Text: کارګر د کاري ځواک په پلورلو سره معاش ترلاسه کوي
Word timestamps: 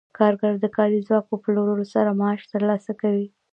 کارګر 0.17 0.53
د 0.61 0.65
کاري 0.77 0.99
ځواک 1.07 1.23
په 1.31 1.35
پلورلو 1.43 1.85
سره 1.93 2.09
معاش 2.19 2.41
ترلاسه 2.53 2.91
کوي 3.01 3.27